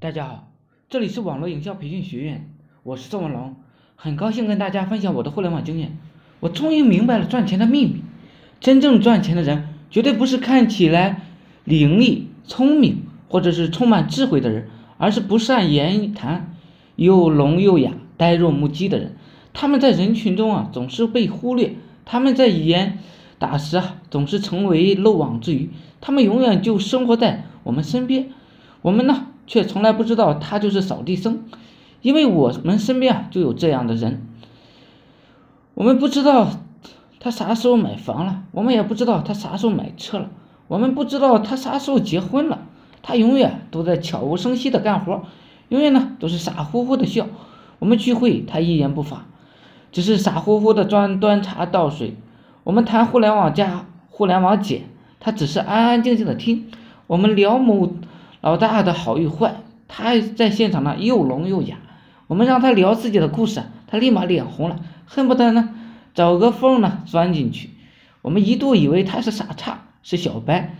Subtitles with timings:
[0.00, 0.52] 大家好，
[0.88, 2.48] 这里是网络营销培训学院，
[2.84, 3.56] 我是宋文龙，
[3.96, 5.98] 很高兴跟大家分享我的互联网经验。
[6.38, 8.04] 我终于明白了赚钱的秘密，
[8.60, 11.22] 真正赚钱的人，绝对不是看起来
[11.64, 16.54] 伶俐、聪明或者是充满智慧的人，而是不善言谈、
[16.94, 19.16] 又聋又哑、呆若木鸡的人。
[19.52, 21.70] 他们在人群中啊，总是被忽略；
[22.04, 23.00] 他们在言
[23.40, 25.70] 打时啊，总是成为漏网之鱼。
[26.00, 28.28] 他们永远就生活在我们身边，
[28.82, 29.26] 我们呢？
[29.48, 31.40] 却从来不知道他就是扫地僧，
[32.02, 34.24] 因为我们身边啊就有这样的人。
[35.74, 36.50] 我们不知道
[37.18, 40.28] 他啥时候买房了，我们也不知道他啥时候买车了，
[40.68, 42.60] 我们不知道他啥时候结婚了。
[43.00, 45.22] 他永远都在悄无声息的干活，
[45.70, 47.26] 永远呢都是傻乎乎的笑。
[47.78, 49.24] 我们聚会，他一言不发，
[49.92, 52.16] 只是傻乎乎的端端茶倒水。
[52.64, 54.82] 我们谈互联网加、互联网减，
[55.20, 56.66] 他只是安安静静的听。
[57.06, 57.90] 我们聊某。
[58.48, 59.56] 老大的好与坏，
[59.88, 61.76] 他在现场呢又聋又哑。
[62.28, 65.68] 我们让他聊自己的故事，他立马脸红了，恨不得呢
[66.14, 67.68] 找个缝呢钻进去。
[68.22, 70.76] 我们一度以为他是傻叉，是小白。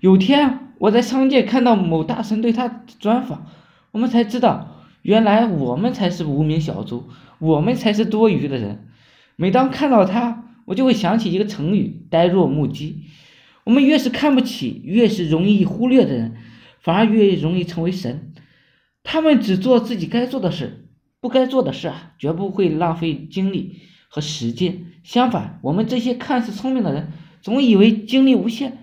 [0.00, 3.46] 有天我在商界看到某大神对他专访，
[3.92, 7.04] 我们才知道，原来我们才是无名小卒，
[7.38, 8.88] 我们才是多余的人。
[9.36, 13.04] 每当看到他，我就会想起一个成语：呆若木鸡。
[13.62, 16.34] 我们越是看不起，越是容易忽略的人。
[16.82, 18.34] 反而越容易成为神，
[19.02, 20.88] 他们只做自己该做的事，
[21.20, 24.86] 不该做的事啊，绝不会浪费精力和时间。
[25.04, 28.78] 相反，我们这些看似聪明的人，总以为精力无限、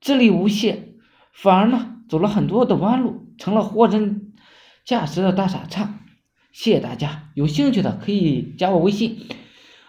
[0.00, 0.94] 智力无限，
[1.32, 4.32] 反而呢，走了很多的弯路，成了货真
[4.84, 5.98] 价实的大傻叉。
[6.52, 9.28] 谢谢大家，有兴趣的可以加我微信：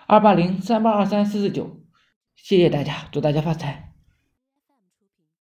[0.08, 1.82] 二八零三八二三四四九。
[2.36, 3.91] 谢谢大家，祝大家发财。